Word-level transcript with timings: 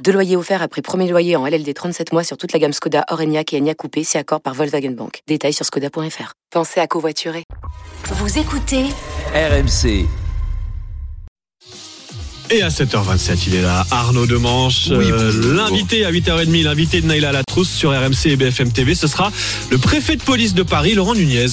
Deux 0.00 0.12
loyers 0.12 0.36
offerts 0.36 0.62
après 0.62 0.82
premier 0.82 1.08
loyer 1.08 1.36
en 1.36 1.46
LLD 1.46 1.72
37 1.74 2.12
mois 2.12 2.24
sur 2.24 2.36
toute 2.36 2.52
la 2.52 2.58
gamme 2.58 2.72
Skoda, 2.72 3.04
Orenia 3.10 3.42
et 3.52 3.58
Enya 3.58 3.74
Coupé, 3.74 4.02
si 4.02 4.18
accord 4.18 4.40
par 4.40 4.54
Volkswagen 4.54 4.90
Bank. 4.92 5.20
Détails 5.28 5.52
sur 5.52 5.64
skoda.fr. 5.64 6.32
Pensez 6.50 6.80
à 6.80 6.86
covoiturer. 6.86 7.44
Vous 8.04 8.38
écoutez 8.38 8.86
RMC. 9.34 10.06
Et 12.50 12.60
à 12.60 12.68
7h27, 12.68 13.44
il 13.46 13.54
est 13.54 13.62
là, 13.62 13.86
Arnaud 13.90 14.26
Demanche, 14.26 14.88
Oui, 14.90 15.10
euh, 15.10 15.54
l'invité 15.54 16.04
à 16.04 16.10
8h30, 16.10 16.64
l'invité 16.64 17.00
de 17.00 17.06
Naïla 17.06 17.32
Latrousse 17.32 17.70
sur 17.70 17.92
RMC 17.92 18.26
et 18.26 18.36
BFM 18.36 18.72
TV, 18.72 18.94
ce 18.94 19.06
sera 19.06 19.32
le 19.70 19.78
préfet 19.78 20.16
de 20.16 20.22
police 20.22 20.52
de 20.52 20.62
Paris, 20.62 20.92
Laurent 20.92 21.14
Nunez. 21.14 21.46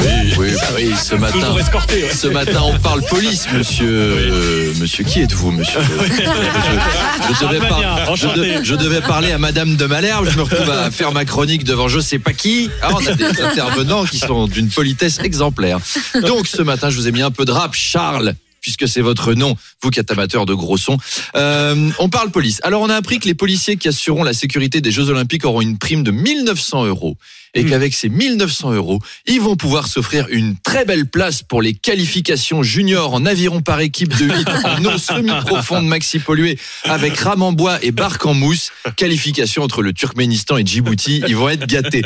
Oui, 0.00 0.32
oui, 0.38 0.50
oui, 0.76 0.94
ce 1.02 1.14
matin. 1.16 1.32
Toujours 1.40 1.58
escorté, 1.58 2.04
ouais. 2.04 2.12
Ce 2.14 2.28
matin, 2.28 2.60
on 2.62 2.78
parle 2.78 3.02
police, 3.06 3.46
monsieur. 3.52 3.88
euh, 3.90 4.72
monsieur, 4.78 5.02
qui 5.04 5.20
êtes-vous, 5.22 5.50
monsieur? 5.50 5.80
Je, 5.80 7.34
je 7.34 7.46
devais 7.46 7.58
par- 7.66 7.78
Armagnac, 7.80 8.06
je 8.06 8.10
enchanté. 8.12 8.58
de- 8.58 8.64
je 8.64 8.74
devais 8.76 9.00
parler 9.00 9.32
à 9.32 9.38
Madame 9.38 9.74
de 9.76 9.86
Malherbe. 9.86 10.28
Je 10.30 10.36
me 10.36 10.42
retrouve 10.42 10.70
à 10.70 10.90
faire 10.90 11.12
ma 11.12 11.24
chronique 11.24 11.64
devant 11.64 11.88
je 11.88 11.98
sais 12.00 12.18
pas 12.20 12.32
qui. 12.32 12.70
Ah, 12.82 12.90
on 12.94 13.04
a 13.06 13.14
des 13.14 13.24
intervenants 13.42 14.04
qui 14.04 14.18
sont 14.18 14.46
d'une 14.46 14.68
politesse 14.68 15.18
exemplaire. 15.24 15.78
Donc, 16.22 16.46
ce 16.46 16.62
matin, 16.62 16.90
je 16.90 16.96
vous 16.96 17.08
ai 17.08 17.12
mis 17.12 17.22
un 17.22 17.30
peu 17.32 17.44
de 17.44 17.50
rap, 17.52 17.74
Charles. 17.74 18.34
Puisque 18.68 18.86
c'est 18.86 19.00
votre 19.00 19.32
nom, 19.32 19.56
vous 19.82 19.88
qui 19.88 19.98
êtes 19.98 20.10
amateur 20.10 20.44
de 20.44 20.52
gros 20.52 20.76
sons. 20.76 20.98
Euh, 21.34 21.88
on 21.98 22.10
parle 22.10 22.30
police. 22.30 22.60
Alors, 22.64 22.82
on 22.82 22.90
a 22.90 22.96
appris 22.96 23.18
que 23.18 23.26
les 23.26 23.32
policiers 23.32 23.78
qui 23.78 23.88
assureront 23.88 24.24
la 24.24 24.34
sécurité 24.34 24.82
des 24.82 24.90
Jeux 24.90 25.08
Olympiques 25.08 25.46
auront 25.46 25.62
une 25.62 25.78
prime 25.78 26.02
de 26.02 26.10
1900 26.10 26.84
euros. 26.84 27.16
Et 27.54 27.64
qu'avec 27.64 27.94
ces 27.94 28.10
1900 28.10 28.74
euros, 28.74 29.00
ils 29.26 29.40
vont 29.40 29.56
pouvoir 29.56 29.88
s'offrir 29.88 30.26
une 30.28 30.56
très 30.58 30.84
belle 30.84 31.06
place 31.06 31.42
pour 31.42 31.62
les 31.62 31.72
qualifications 31.72 32.62
juniors 32.62 33.14
en 33.14 33.24
aviron 33.24 33.62
par 33.62 33.80
équipe 33.80 34.14
de 34.16 34.26
8 34.26 34.48
en 34.64 34.84
eau 34.84 34.98
semi-profonde 34.98 35.86
maxi 35.86 36.18
polluée 36.18 36.58
avec 36.84 37.16
rame 37.16 37.42
en 37.42 37.52
bois 37.52 37.78
et 37.82 37.90
barque 37.90 38.26
en 38.26 38.34
mousse. 38.34 38.70
Qualification 38.96 39.62
entre 39.62 39.82
le 39.82 39.94
Turkménistan 39.94 40.58
et 40.58 40.66
Djibouti. 40.66 41.22
Ils 41.26 41.36
vont 41.36 41.48
être 41.48 41.66
gâtés. 41.66 42.02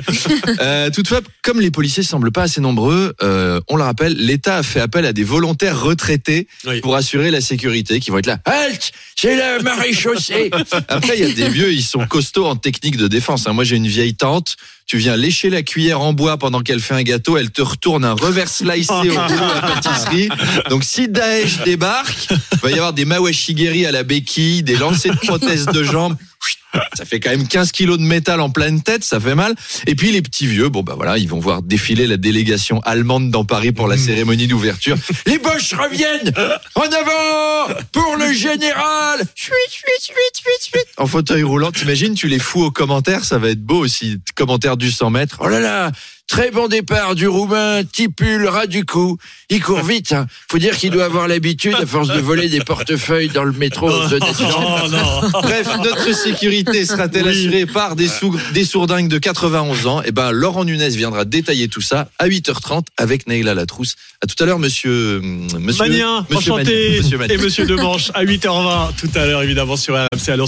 Euh, 0.61 0.91
toutefois, 0.91 1.21
comme 1.43 1.61
les 1.61 1.71
policiers 1.71 2.03
semblent 2.03 2.31
pas 2.31 2.43
assez 2.43 2.61
nombreux, 2.61 3.15
euh, 3.23 3.61
on 3.69 3.77
le 3.77 3.83
rappelle, 3.83 4.15
l'État 4.15 4.59
a 4.59 4.63
fait 4.63 4.81
appel 4.81 5.05
à 5.07 5.13
des 5.13 5.25
volontaires 5.25 5.81
retraités 5.81 6.47
Pour 6.83 6.95
assurer 6.95 7.31
la 7.31 7.41
sécurité 7.41 7.99
qui 7.99 8.11
vont 8.11 8.19
être 8.19 8.27
là. 8.27 8.39
Halt 8.45 8.93
C'est 9.17 9.37
la 9.37 9.59
maréchaussée 9.61 10.51
Après, 10.89 11.19
il 11.19 11.29
y 11.29 11.31
a 11.31 11.35
des 11.35 11.49
vieux, 11.49 11.73
ils 11.73 11.83
sont 11.83 12.07
costauds 12.07 12.47
en 12.47 12.57
technique 12.57 12.97
de 12.97 13.09
défense. 13.09 13.47
hein. 13.47 13.53
Moi, 13.53 13.65
j'ai 13.65 13.77
une 13.77 13.89
vieille 13.89 14.15
tante. 14.15 14.57
Tu 14.87 14.97
viens 14.99 15.17
lécher 15.17 15.49
la 15.51 15.63
cuillère 15.63 16.01
en 16.01 16.13
bois 16.13 16.37
pendant 16.39 16.61
qu'elle 16.61 16.81
fait 16.81 16.95
un 16.95 17.03
gâteau, 17.03 17.37
elle 17.39 17.51
te 17.51 17.63
retourne 17.63 18.05
un 18.05 18.13
revers 18.13 18.49
slicé 18.49 18.93
au 18.93 18.97
bout 18.97 19.09
de 19.09 19.55
la 19.55 19.61
pâtisserie. 19.63 20.29
Donc, 20.71 20.85
si 20.85 21.09
Daesh 21.09 21.63
débarque, 21.65 22.29
il 22.31 22.59
va 22.63 22.71
y 22.71 22.75
avoir 22.75 22.93
des 22.93 23.05
mawashigeri 23.05 23.87
à 23.87 23.93
la 23.93 24.03
béquille, 24.03 24.63
des 24.63 24.77
lancers 24.77 25.15
de 25.15 25.19
prothèses 25.27 25.67
de 25.67 25.83
jambes. 25.83 26.17
Ça 26.95 27.05
fait 27.05 27.21
quand 27.21 27.31
même 27.31 27.47
15 27.47 27.73
kilos 27.73 27.99
de 27.99 28.03
métal 28.03 28.41
en 28.41 28.51
pleine 28.51 28.83
tête, 28.83 29.05
ça 29.05 29.21
fait 29.21 29.35
mal. 29.35 29.55
Et 29.87 29.95
puis 29.95 30.13
les 30.13 30.23
petits 30.23 30.47
vieux, 30.47 30.69
bon 30.69 30.83
bah 30.83 30.95
voilà, 30.97 31.19
ils 31.19 31.29
vont 31.29 31.39
voir 31.39 31.63
défiler 31.63 32.07
la 32.07 32.17
délégation 32.17 32.81
allemande 32.81 33.31
dans 33.31 33.45
Paris 33.45 33.73
pour 33.73 33.89
la 33.89 33.97
cérémonie 33.99 34.47
d'ouverture. 34.47 34.97
Les 35.27 35.39
Boches 35.39 35.75
reviennent 35.75 36.33
En 36.75 36.83
avant 36.83 37.75
Pour 37.93 38.17
le 38.17 38.33
général 38.33 39.21
Chuit, 39.35 39.53
chuit, 39.71 39.83
chuit, 40.01 40.15
chuit, 40.35 40.71
chuit. 40.71 40.85
En 40.97 41.07
fauteuil 41.07 41.43
roulant, 41.43 41.73
t'imagines, 41.73 42.15
tu 42.15 42.29
les 42.29 42.39
fous 42.39 42.65
aux 42.65 42.71
commentaires, 42.71 43.25
ça 43.25 43.39
va 43.39 43.51
être 43.51 43.63
beau 43.63 43.79
aussi. 43.79 44.19
Commentaires 44.35 44.77
du 44.77 44.91
100 44.91 45.11
mètres. 45.11 45.39
Oh 45.41 45.49
là 45.49 45.61
là 45.61 45.91
Très 46.33 46.51
bon 46.51 46.67
départ 46.67 47.15
du 47.15 47.29
Roumain, 47.29 47.83
Tipul, 47.85 48.47
ras 48.47 48.67
du 48.67 48.87
cou. 48.87 49.19
Il 49.51 49.63
court 49.63 49.83
vite. 49.83 50.13
Hein. 50.13 50.27
Faut 50.51 50.57
dire 50.57 50.79
qu'il 50.79 50.91
doit 50.91 51.05
avoir 51.05 51.29
l'habitude, 51.29 51.75
à 51.79 51.85
force 51.85 52.09
de 52.09 52.19
voler 52.21 52.49
des 52.49 52.61
portefeuilles 52.61 53.29
dans 53.29 53.45
le 53.45 53.53
métro, 53.53 53.91
de. 53.91 54.19
Oh 54.23 54.89
non 54.89 55.41
Bref, 55.43 55.69
notre 55.85 56.15
sécurité 56.15 56.87
sera-t-elle 56.87 57.27
Oui. 57.27 57.47
assurée 57.47 57.67
par 57.67 57.97
des, 57.97 58.09
sourdingues 58.65 59.09
de 59.09 59.19
91 59.19 59.87
ans? 59.87 60.01
Eh 60.07 60.11
ben, 60.11 60.31
Laurent 60.31 60.65
Nunez 60.65 60.89
viendra 60.89 61.27
détailler 61.27 61.69
tout 61.69 61.83
ça 61.83 62.09
à 62.19 62.29
8h30 62.29 62.85
avec 62.97 63.27
Neila 63.27 63.53
Latrousse. 63.53 63.97
À 64.23 64.27
tout 64.27 64.43
à 64.43 64.47
l'heure, 64.47 64.59
monsieur, 64.59 65.21
monsieur, 65.21 65.85
Manien, 65.87 66.27
monsieur 66.31 66.53
enchanté. 66.53 67.01
Monsieur 67.03 67.19
et 67.31 67.37
Monsieur 67.37 67.67
Demanche 67.67 68.11
à 68.15 68.25
8h20 68.25 68.95
tout 68.97 69.11
à 69.17 69.27
l'heure 69.27 69.43
évidemment 69.43 69.77
sur 69.77 69.97
RMC. 69.97 70.31
Alors, 70.31 70.37